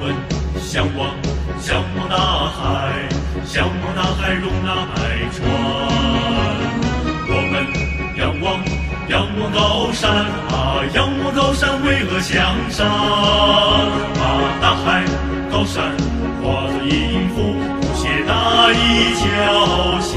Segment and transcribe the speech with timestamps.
[0.00, 0.16] 们
[0.58, 1.10] 向往，
[1.60, 2.16] 向往大
[2.48, 2.58] 海，
[3.44, 4.96] 向往大海容纳百
[5.30, 5.38] 川。
[7.28, 7.54] 我们
[8.16, 8.64] 仰望，
[9.08, 10.10] 仰望高山
[10.48, 12.88] 啊，仰望高山巍峨向上，
[14.16, 14.20] 把
[14.62, 15.04] 大海、
[15.52, 15.92] 高山
[16.42, 20.16] 化作音符，谱写大义交响。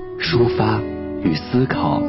[0.21, 0.79] 抒发
[1.23, 1.99] 与思考。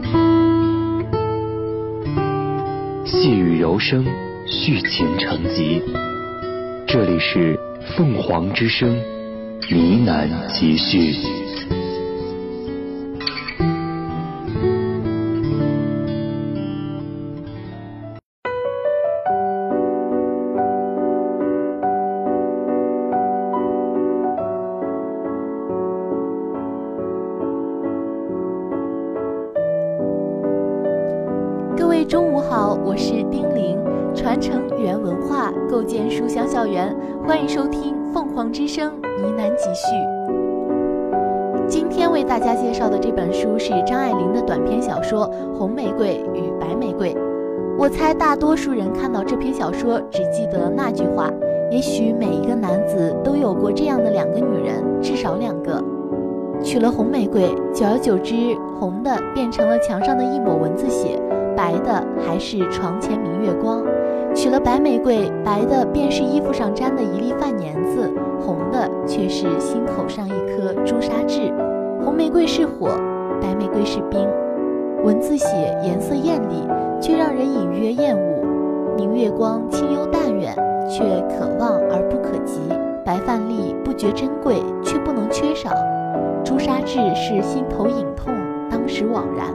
[3.07, 4.05] 细雨柔声，
[4.47, 5.83] 续情成集。
[6.87, 7.59] 这里是
[7.97, 8.95] 凤凰之声
[9.71, 11.42] 呢喃集序。
[45.13, 45.29] 说
[45.59, 47.15] 《红玫瑰与白玫瑰》。
[47.77, 51.31] 我猜大多数人看到这篇小说只记得那句话，
[51.71, 55.85] 也许每一个男子都有过这样的两个女人，至少两个。
[56.63, 58.35] 娶了红玫瑰，久而久之，
[58.81, 61.21] 红的变成了墙上的一抹蚊子血。
[61.55, 63.85] 白的还是床前明月光，
[64.35, 71.53] 娶了白玫瑰，白的便是衣服上沾的一粒饭粘子，红的却是心口上一颗朱砂痣。
[72.03, 72.89] 红玫瑰是火，
[73.43, 74.27] 白玫瑰是冰。
[75.05, 75.47] 文字写
[75.83, 76.65] 颜色艳丽，
[77.01, 80.55] 却让人隐约厌恶；明月光清幽淡远，
[80.89, 82.61] 却可望而不可及。
[83.05, 85.71] 白饭粒不觉珍贵，却不能缺少。
[86.45, 88.33] 朱砂痣是心头隐痛，
[88.71, 89.49] 当时惘然。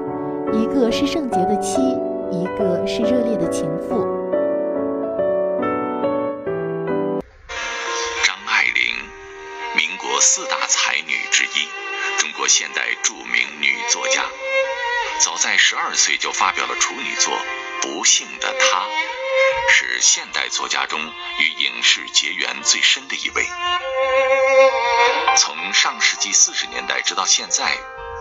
[0.51, 1.81] 一个是圣洁的妻，
[2.29, 4.16] 一个是热烈的情妇。
[18.07, 18.79] 幸的她》，
[19.69, 23.45] 是现代作家中与影视结缘最深的一位。
[25.35, 27.77] 从上世纪四十年代直到现在。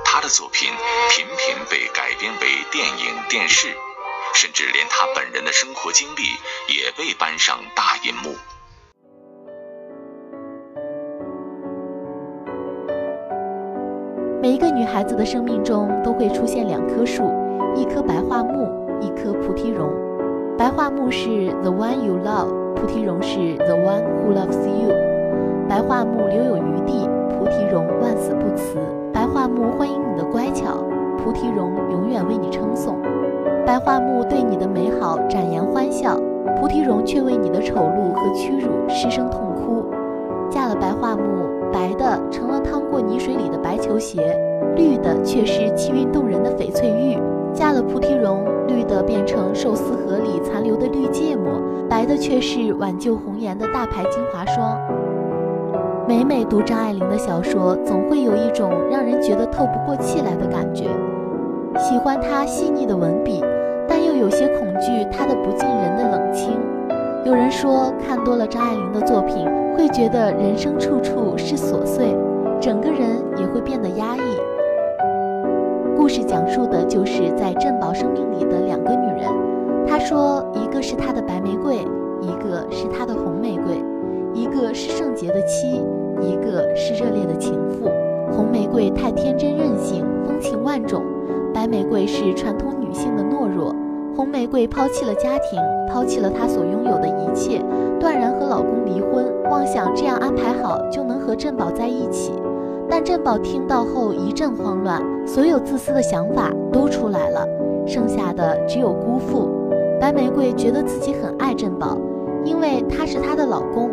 [0.08, 0.70] 他的作品
[1.10, 3.76] 频频被改编为电影、电视，
[4.34, 6.22] 甚至连他本人的生活经历
[6.72, 8.34] 也被搬上大银幕。
[14.40, 17.24] 每一个女孩子的生命中都会出现两棵树，
[17.74, 19.88] 一棵白桦木，一颗菩提榕。
[20.58, 24.94] 白桦木是 the one you love，菩提榕是 the one who loves you。
[25.68, 28.78] 白桦木留有余地，菩提榕万死不辞。
[29.12, 30.78] 白桦木欢迎你的乖巧，
[31.18, 32.96] 菩提榕永远为你称颂。
[33.66, 36.18] 白桦木对你的美好展颜欢笑，
[36.60, 39.84] 菩提榕却为你的丑陋和屈辱失声痛哭。
[40.48, 41.22] 嫁了白桦木，
[41.72, 44.38] 白的成了趟过泥水里的白球鞋，
[44.76, 47.18] 绿的却是气韵动人的翡翠玉。
[47.52, 54.78] 嫁了菩提榕，绿的变成寿司盒里残留的绿芥末，白的却是挽救红颜的大牌精华霜。
[56.08, 60.84] 每每读张爱玲的小说，总会有一种让人觉得透不过气来的感觉。
[61.78, 63.44] 喜欢她细腻的文笔，
[63.88, 66.52] 但又有些恐惧她的不近人的冷清。
[67.24, 69.44] 有人说，看多了张爱玲的作品，
[69.76, 72.16] 会觉得人生处处是琐碎，
[72.60, 74.35] 整个人也会变得压抑。
[76.06, 79.28] 故事讲述的就是在振宝生命里的两个女人。
[79.88, 81.78] 她说，一个是他的白玫瑰，
[82.20, 83.82] 一个是他的红玫瑰，
[84.32, 85.82] 一个是圣洁的妻，
[86.20, 87.90] 一个是热烈的情妇。
[88.30, 91.02] 红玫瑰太天真任性，风情万种；
[91.52, 93.74] 白玫瑰是传统女性的懦弱。
[94.16, 97.60] 红玫瑰抛弃了家庭，抛弃了她所拥有的一切，
[97.98, 102.30] 断然和老公离婚，妄想这样安排好就能和振宝在一起。
[102.88, 107.46] 但振宝听到后一阵慌乱，所有自私的想法都出来了，
[107.86, 109.50] 剩下的只有辜负。
[110.00, 111.98] 白玫瑰觉得自己很爱振宝，
[112.44, 113.90] 因为他是她的老公，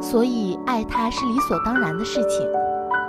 [0.00, 2.48] 所以爱他是理所当然的事情。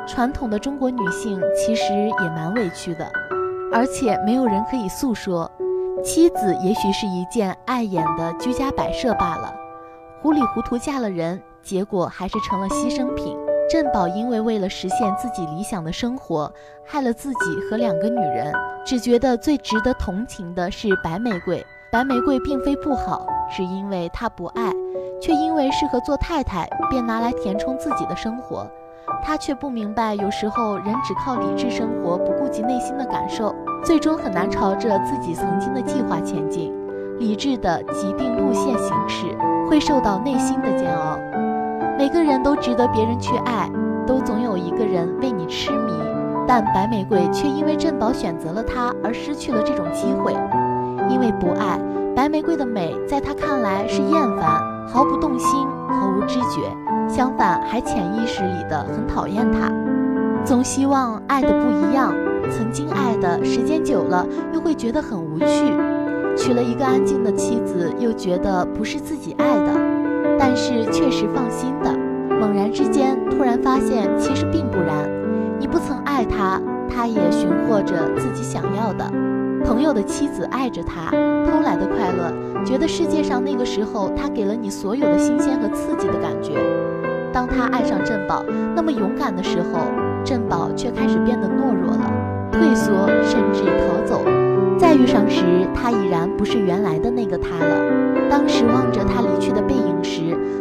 [0.08, 3.06] 传统的中国女性其实也蛮委屈的，
[3.72, 5.50] 而且没有人可以诉说。
[6.04, 9.54] 妻子也许是一件碍眼的居家摆设罢了，
[10.22, 13.38] 糊里糊涂嫁了人，结果还是成了牺牲品。
[13.72, 16.52] 振宝因为为了实现自己理想的生活，
[16.86, 17.38] 害了自己
[17.70, 18.52] 和两个女人，
[18.86, 21.66] 只觉得最值得同情的是白玫瑰。
[21.90, 24.74] 白玫瑰并非不好，是因为她不爱，
[25.22, 28.70] 却因为适合做太太，便拿来填充自己的生活。
[29.24, 36.74] 他却不明白，有时候人只靠理智生活，不顾及内心的感受，最终很难朝着自己曾经的计划前进。
[37.20, 39.28] 理智的既定路线行驶，
[39.70, 41.18] 会受到内心的煎熬。
[41.98, 43.70] 每个人都值得别人去爱，
[44.08, 45.94] 都总有一个人为你痴迷。
[46.48, 50.34] 但白玫瑰却因为振宝选择了他而失去了这种机会。
[51.10, 51.80] 因为不爱，
[52.16, 56.62] 白玫瑰的美在他看来是厌烦，毫不动心，毫无知觉。
[57.08, 59.72] 相反，还潜意识里的很讨厌他，
[60.44, 62.14] 总希望爱的不一样。
[62.50, 65.46] 曾经爱的时间久了，又会觉得很无趣。
[66.36, 69.74] 娶了一个安静的妻子，又觉得不是自己爱的，
[70.42, 71.96] 但是确实放心的。
[72.40, 75.08] 猛然之间，突然发现其实并不然。
[75.60, 76.60] 你不曾爱他，
[76.90, 79.06] 他也寻获着自己想要的。
[79.64, 81.12] 朋友的妻子爱着他，
[81.46, 82.34] 偷来的快乐，
[82.66, 86.54] 觉得世界上那个时候他给了你所有的新鲜和刺激的感觉。
[87.32, 88.44] 当他爱上振宝，
[88.76, 89.82] 那么勇敢的时候，
[90.26, 92.12] 振宝却开始变得懦弱了，
[92.52, 92.92] 退缩，
[93.24, 94.24] 甚至逃走。
[94.80, 95.44] 再遇上时，
[95.76, 98.02] 他已然不是原来的那个他了。
[98.32, 99.81] 当时望着他离去的背影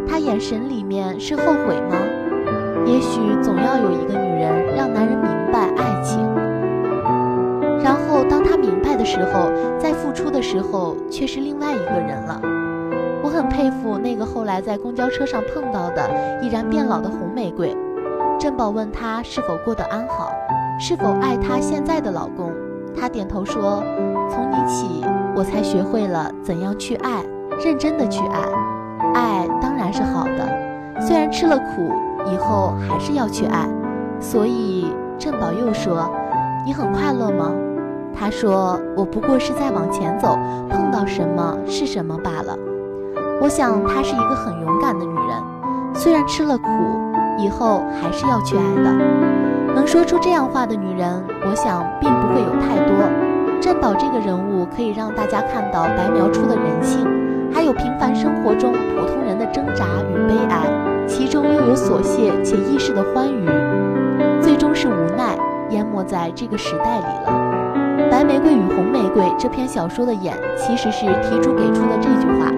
[0.07, 1.97] 他眼神里面是后悔吗？
[2.87, 6.19] 也许总要有一个女人让男人明白爱情，
[7.85, 12.41] 然后当他明白的时候，在付出的时候却是另外一个人了。
[13.23, 17.77] 我很佩服那个后来在公交车上碰到的已然变老的红玫瑰。
[18.39, 20.33] 珍宝问她是否过得安好，
[20.81, 22.51] 是否爱她现在的老公。
[22.99, 23.85] 她点头说
[24.33, 25.05] ：“从你起，
[25.37, 27.23] 我才学会了怎样去爱，
[27.63, 28.41] 认真的去爱。
[31.11, 31.93] 虽然吃了苦，
[32.33, 33.69] 以后还是要去爱。”
[34.21, 34.87] 所以
[35.19, 36.09] 振宝又说
[36.65, 37.51] ：“你很快乐吗？”
[38.15, 40.39] 他说：“我不过是在往前走，
[40.71, 42.57] 碰到什么是什么罢了。”
[43.43, 45.43] 我想她是一个很勇敢的女人，
[45.93, 46.65] 虽然吃了苦，
[47.39, 48.93] 以后还是要去爱的。
[49.75, 52.95] 能说出这样话的女人，我想并不会有太多。
[53.61, 57.05] 振宝这个人物可以让大家看到白描出的人性，
[57.53, 60.69] 还有平凡生活中普通人的挣扎与悲哀，
[61.11, 63.45] 其中又有琐屑且易逝的欢愉，
[64.41, 65.37] 最终是无奈
[65.71, 67.33] 淹没在这个时代里了。
[68.11, 72.53] 《白玫瑰与红玫瑰》这篇小说的眼，其实是题主给出的这句话。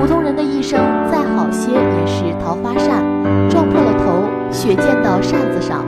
[0.00, 0.78] 普通人的一生
[1.10, 3.04] 再好些也是桃花扇，
[3.48, 5.84] 撞破了头，血溅到扇子上。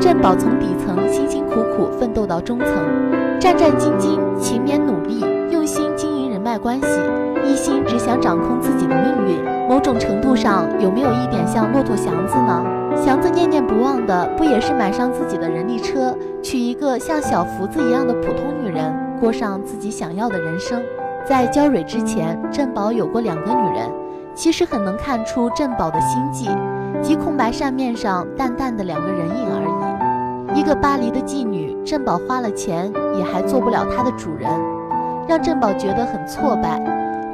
[0.00, 2.68] 振宝从底层辛辛苦苦奋斗到中层，
[3.38, 6.86] 战战兢兢，勤勉努力，用心经营人脉关系，
[7.48, 9.42] 一心只想掌控自己的命运。
[9.68, 12.64] 某种程度上，有没有一点像骆驼祥子呢？
[12.96, 20.82] 祥子念念不忘的，不也是买上自己的人力车，娶一个像小福子一样的普通女人，过上自己想要的人生？
[21.26, 23.90] 在焦蕊之前，振宝有过两个女人，
[24.34, 26.48] 其实很能看出振宝的心计，
[27.02, 30.58] 即空白扇面上淡淡的两个人影而已。
[30.58, 34.50] 一个巴黎的妓女，振宝花了钱也还做不了她的主人，
[35.28, 36.80] 让振宝觉得很挫败。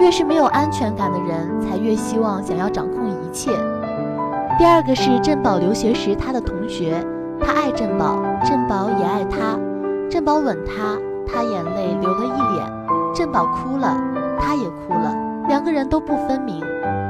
[0.00, 3.50] 越是没有安全感的人，才越希望想要掌控一切。
[4.58, 7.04] 第二个是振宝留学时他的同学，
[7.40, 9.58] 他爱振宝，振宝也爱他，
[10.10, 10.96] 振宝吻他，
[11.26, 12.66] 他眼泪流了一脸。
[13.14, 13.96] 振宝哭了，
[14.38, 15.14] 他也哭了，
[15.48, 16.60] 两个人都不分明。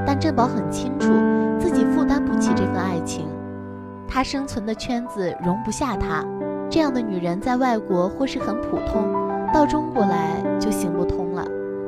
[0.07, 1.09] 但振宝很清楚，
[1.59, 3.27] 自己负担不起这份爱情，
[4.07, 6.23] 他生存的圈子容不下他。
[6.71, 9.11] 这样的女人在外国或是很普通，
[9.53, 11.24] 到中国来就行不通。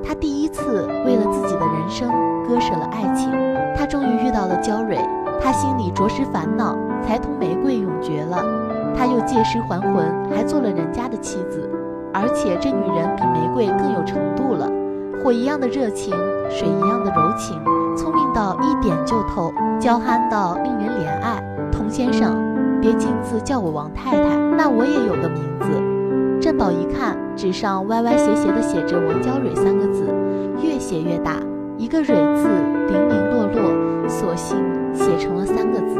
[0.06, 2.08] 他第一次为了自己的人生
[2.46, 3.30] 割舍了爱情。
[3.76, 4.98] 他终于遇到了焦蕊，
[5.40, 8.42] 他心里着实烦恼，才同玫瑰永绝了。
[8.96, 11.68] 他又借尸还魂，还做了人家的妻子，
[12.14, 14.70] 而且这女人比玫瑰更有程度了，
[15.22, 16.14] 火一样的热情，
[16.48, 17.60] 水一样的柔情，
[17.94, 21.42] 聪明到一点就透，娇憨到令人怜爱。
[21.70, 22.34] 童先生，
[22.80, 25.95] 别径自叫我王太太，那我也有个名字。
[26.40, 30.06] 振宝一看，纸上歪歪斜斜的写着“王娇蕊”三个字，
[30.62, 31.40] 越写越大，
[31.76, 32.48] 一个“蕊”字
[32.88, 34.58] 零零落落，索性
[34.94, 35.98] 写成了三个字。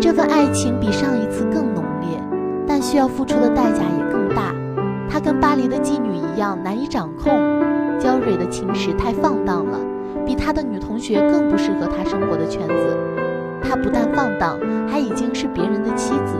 [0.00, 2.22] 这份爱情比上一次更浓烈，
[2.66, 4.54] 但需要付出的代价也更大。
[5.08, 7.32] 他跟巴黎的妓女一样难以掌控。
[7.98, 9.78] 娇蕊的情史太放荡了，
[10.24, 12.96] 比他的女同学更不适合他生活的圈子。
[13.62, 14.58] 他不但放荡，
[14.88, 16.34] 还已经是别人的妻子。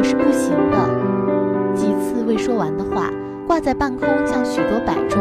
[0.00, 0.78] 我是不行的。”
[1.76, 3.10] 几次未说完的话
[3.46, 5.20] 挂在半空，像许多摆钟。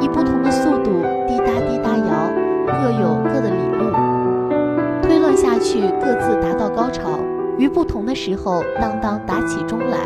[0.00, 2.30] 以不同的速度滴答滴答摇，
[2.66, 3.92] 各有各的理路。
[5.02, 7.18] 推论下去，各自达到高潮，
[7.58, 9.98] 于不同的时候当当打起钟来。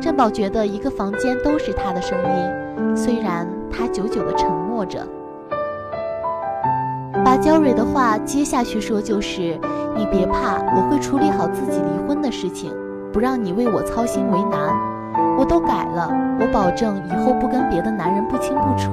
[0.00, 5.04] 振宝觉得一个房间都是他的声音，虽然他久久的沉默着。
[7.24, 9.58] 把焦蕊的话接下去说，就是
[9.96, 12.72] 你别怕，我会处理好自己离婚的事情，
[13.12, 14.60] 不让你为我操心为难。
[15.36, 18.90] 我都改了，我保证以后不跟别的男人不清不楚。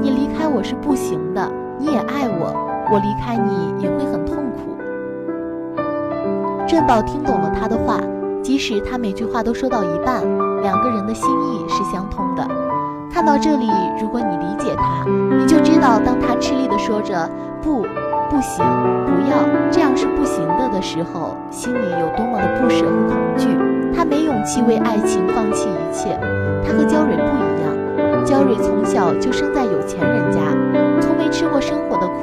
[0.00, 2.54] 你离开我是不行的，你也爱我，
[2.92, 4.76] 我离开你也会很痛苦。
[6.66, 7.98] 振宝听懂了他的话，
[8.42, 10.22] 即使他每句话都说到一半，
[10.62, 12.46] 两个人的心意是相通的。
[13.10, 13.68] 看到这里，
[14.00, 17.28] 如果你理解他，你就知道，当他吃力地说着
[17.60, 17.82] “不，
[18.30, 18.64] 不行，
[19.04, 19.36] 不要，
[19.70, 23.48] 这样是不行的”的时候，心里有多么的不舍和恐惧。
[23.92, 26.18] 他没勇气为爱情放弃一切。
[26.64, 28.24] 他和焦蕊不一样。
[28.24, 30.38] 焦蕊从小就生在有钱人家，
[31.00, 32.14] 从没吃过生活的苦，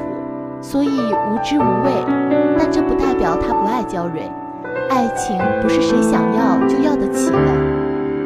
[0.62, 1.92] 所以无知无畏。
[2.58, 4.30] 但这不代表他不爱焦蕊。
[4.88, 7.36] 爱情不是谁想要就要得起的。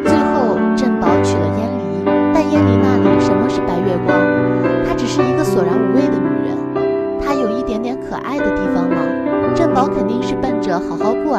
[0.05, 4.17] 最后，振宝娶了燕离，但燕离那里什么是白月光？
[4.87, 7.21] 她只是一个索然无味的女人。
[7.21, 8.97] 她有一点点可爱的地方吗？
[9.55, 10.22] 振宝肯定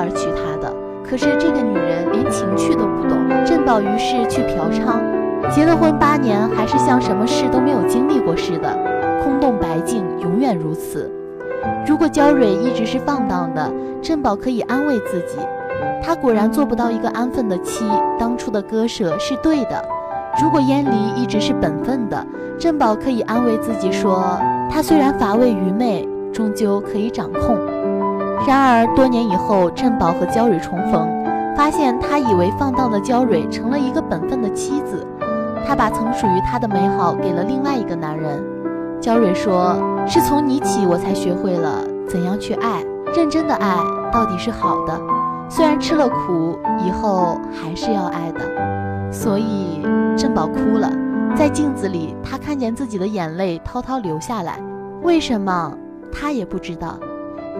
[0.03, 0.72] 而娶她的。
[1.01, 3.17] 可是这个女人连情趣都不懂。
[3.45, 5.00] 振宝于是去嫖娼。
[5.50, 8.77] 结了婚八年，还是像什么事都没有经历过似的，
[9.24, 11.12] 空洞白净，永远如此。
[11.86, 15.38] 如果焦蕊一直是放荡的，振宝可以安慰自己，
[16.01, 17.86] 他果然做不到一个安分的妻，
[18.17, 19.83] 当初的割舍是对的。
[20.41, 22.25] 如果燕离一直是本分的，
[22.57, 24.39] 振宝可以安慰自己说，
[24.72, 27.57] 他虽然乏味愚昧，终究可以掌控。
[28.45, 31.07] 然而多年以后，振宝和焦蕊重逢，
[31.55, 35.05] 发现他以为放荡的焦蕊成了一个本分的妻子。
[35.65, 38.43] 他把曾属于他的美好给了另外一个男人。
[39.00, 42.83] 焦蕊说：“是从你起，我才学会了怎样去爱。
[43.15, 43.77] 认真的爱
[44.12, 45.00] 到底是好的，
[45.50, 48.41] 虽然吃了苦，以后还是要爱的。”
[49.09, 49.81] 所以
[50.17, 50.91] 振宝哭了，
[51.35, 54.59] 在镜子里，他看见自己的眼泪滔滔流下来。
[55.01, 55.73] 为什么？
[56.12, 56.97] 他也不知道。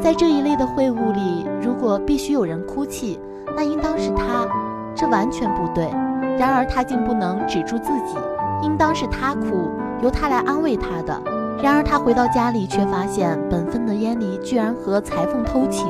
[0.04, 3.18] 在这一类的会晤里，如果必须有人哭泣，
[3.56, 4.46] 那应当是他。
[4.94, 5.90] 这完全不对。
[6.38, 8.18] 然而他竟不能止住自己，
[8.62, 11.18] 应当是他哭，由他来安慰他的。
[11.64, 15.88] 然而他回到家里，却发现本分的燕离居然和裁缝偷情，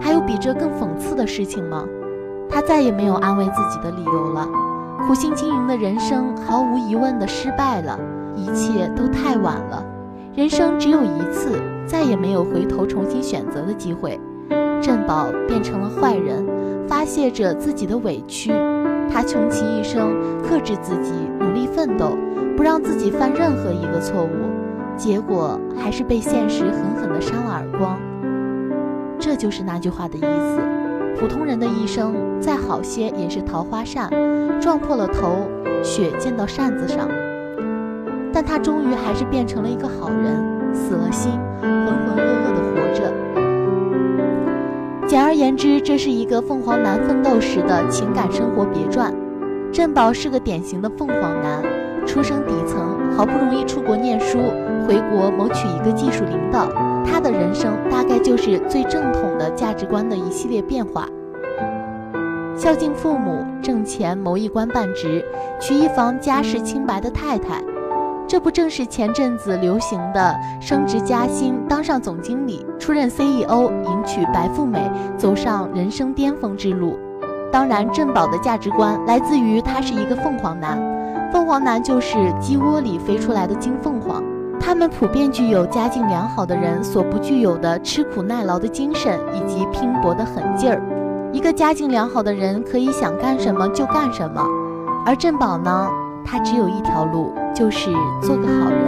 [0.00, 1.84] 还有比这更讽刺的事情吗？
[2.50, 4.48] 他再也没有安慰自己的理由了。
[5.06, 7.96] 苦心经营的人生毫无疑问的失败了，
[8.34, 9.80] 一切都太晚了。
[10.34, 11.52] 人生只有一次，
[11.86, 14.18] 再也没有回头重新选择的机会。
[14.80, 16.44] 振宝变成了坏人，
[16.86, 18.52] 发泄着自己的委屈。
[19.10, 22.16] 他穷其一生，克制自己，努力奋斗，
[22.56, 24.28] 不让自己犯任何一个错误，
[24.96, 27.98] 结果还是被现实狠狠地扇了耳光。
[29.18, 30.58] 这就是那句话的意思：
[31.18, 34.10] 普通人的一生再好些也是桃花扇，
[34.60, 35.46] 撞破了头，
[35.82, 37.08] 血溅到扇子上。
[38.32, 43.12] 但他终于还是变成了一个好人，死了心，浑浑噩噩的活着。
[45.06, 49.14] 简而言之，这是一个凤凰男奋斗时的情感生活别传。
[49.72, 51.62] 振宝是个典型的凤凰男，
[52.06, 54.38] 出生底层，好不容易出国念书，
[54.86, 56.68] 回国谋取一个技术领导。
[57.04, 61.08] 他的人生大概就是最正统的价值观的一系列变化：
[62.56, 65.24] 孝敬父母，挣钱谋一官半职，
[65.60, 67.62] 娶一房家世清白的太太。
[68.26, 76.98] 这不正是前阵子流行的升职加薪、当上总经理、出任 CEO、迎娶白富美、走上人生巅峰之路？
[77.52, 80.76] 当然，郑宝的价值观来自于他是一个凤凰男，
[81.32, 84.22] 凤凰男就是鸡窝里飞出来的金凤凰。
[84.58, 90.82] 他们普遍具有家境良好的人所不具有的吃苦耐劳的精神以及拼搏的狠劲儿。
[91.32, 94.42] 一个家境良好的人可以想干什么就干什么，
[95.04, 95.88] 而郑宝呢，
[96.24, 97.90] 他只有一条路，就是
[98.22, 98.80] 做个好人。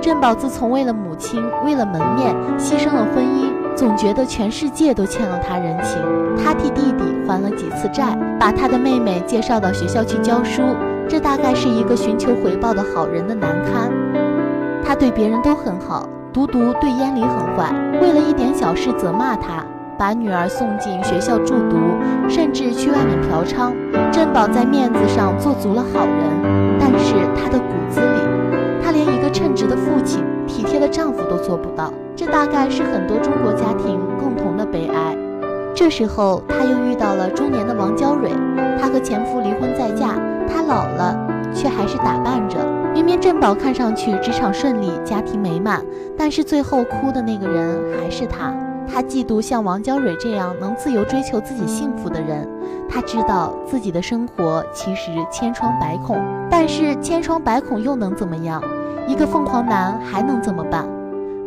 [0.00, 5.98] 振宝自从为了母亲、为了门面牺牲了婚姻，总觉得全世界都欠了他人情。
[6.36, 10.62] 他替弟弟还了几次债，把他的妹妹介绍到学校去教书，
[11.08, 13.90] 这大概是一个寻求回报的好人的难堪。
[14.84, 19.64] 他对别人都很好，独独对烟离很坏，为了一点小事责骂他，
[19.98, 21.76] 把女儿送进学校住读，
[22.28, 23.72] 甚至去外面嫖娼。
[24.12, 28.20] 振宝在面子上做足了好人，但是他的骨子里，
[28.82, 31.92] 他连一个称职的父亲、体贴的丈夫都做不到。
[32.14, 35.16] 这大概是很多中国家庭共同的悲哀。
[35.74, 38.30] 这时候，他又遇到了中年的王娇蕊，
[38.80, 40.14] 她和前夫离婚再嫁，
[40.48, 41.16] 她老了，
[41.52, 42.56] 却还是打扮着。
[42.92, 45.84] 明明郑宝看上去职场顺利，家庭美满，
[46.16, 48.52] 但是最后哭的那个人还是他。
[48.90, 52.48] 他嫉妒像王娇蕊这样能自由追求自己幸福的人。
[52.88, 56.18] 他知道自己的生活其实千疮百孔，
[56.50, 58.62] 但是千疮百孔又能怎么样？
[59.06, 60.88] 一个凤凰男还能怎么办？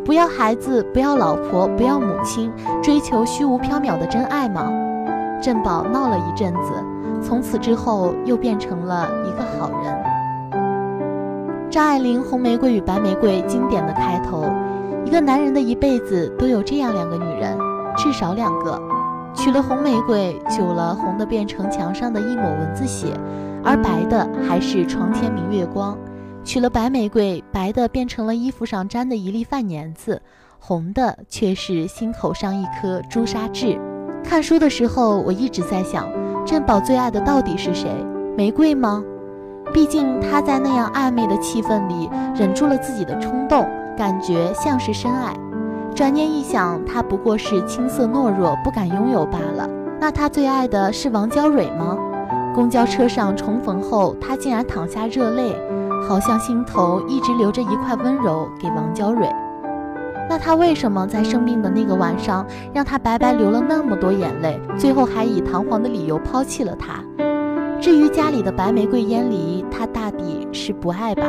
[0.04, 4.70] 不要孩子，不要老婆，不要母亲，追求虚无缥缈的真爱吗？
[5.42, 6.72] 振宝闹了一阵子，
[7.20, 10.02] 从此之后又变成了一个好人。
[11.70, 14.44] 张爱玲《红玫瑰与白玫瑰》经典的开头，
[15.12, 17.54] 一个男人的一辈子都有这样两个女人，
[17.98, 18.80] 至少两个。
[19.34, 23.08] 娶了红玫瑰，久了红的变成墙上的一抹蚊子血，
[23.62, 25.94] 而白的还是床前明月光；
[26.42, 30.22] 娶了白玫瑰，白的变成了衣服上沾的一粒饭粘子，
[30.58, 33.78] 红的却是心口上一颗朱砂痣。
[34.24, 36.08] 看书的时候，我一直在想，
[36.46, 37.90] 珍宝最爱的到底是谁？
[38.34, 39.04] 玫瑰吗？
[39.74, 45.34] 毕竟他在那样暧昧的气氛里忍住了自己的冲动，感觉像是深爱。
[45.94, 49.68] 转念一想，他不过是青涩懦弱，不敢拥有罢了。
[50.00, 51.96] 那他最爱的是王娇蕊吗？
[52.54, 55.54] 公交车上重逢后，他竟然淌下热泪，
[56.08, 59.28] 好像心头一直留着一块温柔给王娇蕊。
[60.28, 67.02] 那他为什么在生病的那个晚上，让他白白流了那么多眼泪，最后还以堂皇的理由抛弃了他？
[67.80, 71.24] 至于家里的白玫瑰烟离，他大抵是不爱吧。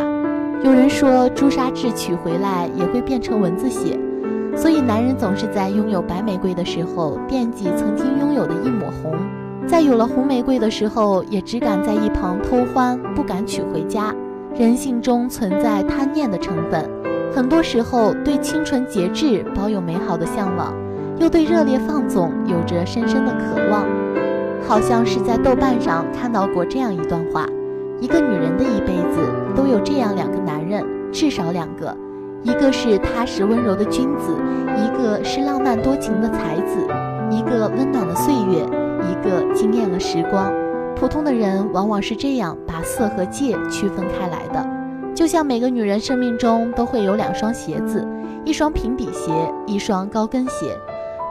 [0.64, 4.00] 有人说朱砂痣取回来也会变成蚊子血，
[4.56, 9.14] 所以男人总是在拥有白玫瑰的时候惦记曾经拥有的一抹红，
[9.68, 14.16] 在有了红玫瑰的时候也只敢在一旁偷欢，不敢娶回家。
[14.56, 16.90] 人性中存在贪念的成分，
[17.36, 20.74] 很多时候对清纯节制保有美好的向往，
[21.18, 23.86] 又对热烈放纵有着深深的渴望。
[24.66, 27.46] 好像是在豆瓣上看到过这样一段话：
[28.00, 29.20] 一个女人的一辈子
[29.56, 31.96] 都有这样两个男人，至少两个，
[32.42, 34.36] 一个是踏实温柔的君子，
[34.76, 36.88] 一个是浪漫多情的才子，
[37.30, 38.66] 一个温暖了岁月，
[39.10, 40.52] 一个惊艳了时光。
[40.96, 44.66] 普通的人往往是这样把色和戒区分开来的，
[45.14, 48.08] 就像每个女人生命中都会有两双鞋子，
[48.46, 49.32] 一双平底鞋，
[49.66, 50.78] 一双高跟鞋。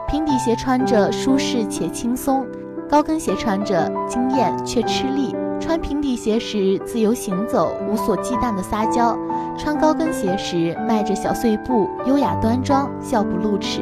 [0.07, 2.45] 平底鞋穿着舒适且轻松。
[2.89, 9.17] 高跟鞋穿着惊艳却吃力，穿平底鞋时自由行走，无所忌惮的撒娇；
[9.57, 13.79] 穿高跟鞋时迈着小碎步，优雅端庄，笑不露齿。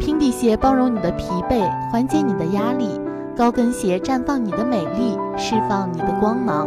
[0.00, 2.98] 平底鞋包容你的疲惫，缓解你的压力；
[3.36, 6.66] 高跟鞋绽放你的美丽，释放你的光芒。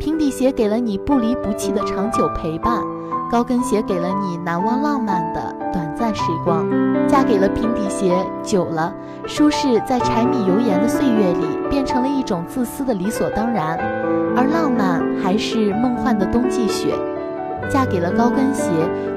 [0.00, 2.82] 平底鞋给了你不离不弃的长久陪伴。
[3.30, 5.54] 高跟鞋给了你难忘浪漫的
[5.98, 6.64] 暂时光，
[7.08, 8.94] 嫁给了平底鞋久了，
[9.26, 13.76] 舒适在柴米油盐的岁月里变成了一种自私的理所当然，
[14.36, 16.94] 而浪漫还是梦幻的冬季雪。
[17.68, 18.70] 嫁给了高跟鞋，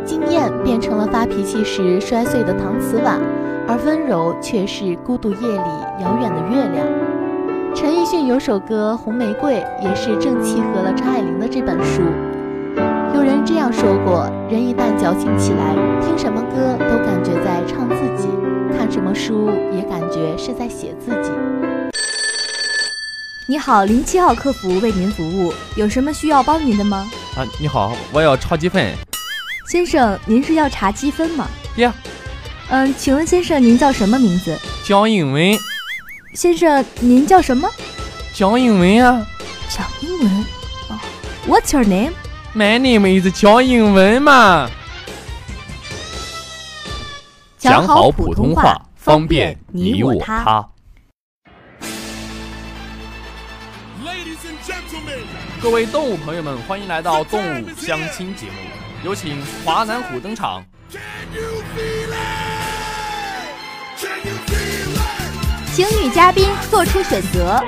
[0.03, 3.19] 惊艳变成了发脾气时摔碎的搪瓷碗，
[3.67, 6.87] 而温柔却是孤独夜里遥远的月亮。
[7.75, 12.01] 陈奕迅有首歌《红玫瑰》，也是正契合了张爱玲的这本书。
[13.13, 18.27] 有人这样说过：人一旦矫情起来，听什么歌都感觉在唱自己，
[18.77, 21.29] 看什么书也感觉是在写自己。
[23.47, 27.11] 你好，零七号客服为您服务，有什么需要帮您的吗？
[27.35, 28.93] 啊，你好，我要炒鸡粉。
[29.67, 31.47] 先生，您是要查积分吗？
[31.75, 31.93] 呀。
[32.69, 34.57] 嗯，请问先生您叫什么名字？
[34.85, 35.53] 蒋英文。
[36.33, 37.69] 先生，您叫什么？
[38.33, 39.27] 蒋英文啊。
[39.69, 40.45] 蒋英文。
[40.87, 40.97] 哦
[41.45, 41.83] ，What's your
[42.53, 44.69] name？My name is 乔英文嘛。
[47.57, 50.67] 讲好普通话，方便你我他。
[55.61, 58.53] 各位动物朋友们，欢迎来到动物相亲节目，
[59.03, 60.63] 有请华南虎登场。
[65.73, 67.63] 请女嘉宾做出选择。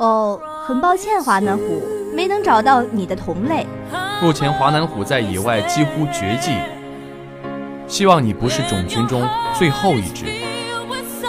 [0.00, 1.82] 哦，很抱歉，华南虎，
[2.16, 3.66] 没能找到你的同类。
[4.22, 6.52] 目前华南虎在野外几乎绝迹，
[7.86, 10.24] 希望你不是种群中最后一只。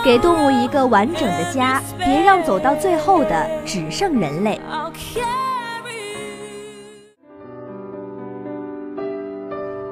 [0.06, 4.58] 给动物一个完整的家，别让走到最后的只剩人类。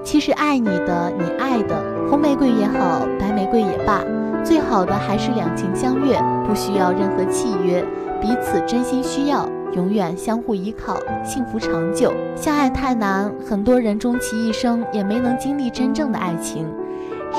[0.05, 4.01] 其实爱你的，你爱的，红玫瑰也好，白玫瑰也罢，
[4.43, 7.83] 最好的还是两情相悦，不需要任何契约，
[8.21, 12.13] 彼此真心需要，永远相互依靠，幸福长久。
[12.35, 16.67] 相爱太难，很多人终其一生也没能经历真正的爱情。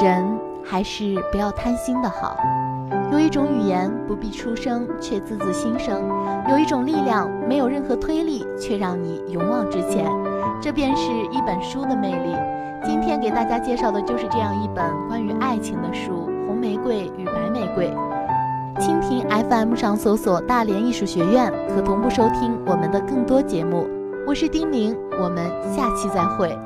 [0.02, 0.24] 人
[0.64, 2.36] 还是不要贪心的好。
[3.12, 6.00] 有一种语言不必出声，却字字心声；
[6.48, 10.06] 有一种力量没有任何推力，却让你勇往直前。
[10.60, 12.36] 这便是一本书的魅力。
[12.84, 16.28] 今天给大家介绍的就是这样一本关于爱情的书
[16.60, 17.88] 《玫瑰与白玫瑰》。
[18.78, 23.88] 蜻蜓 FM 上搜索“大连艺术学院”，可同步收听我们的更多节目。
[24.26, 26.56] 我是丁玲，我们下期再会。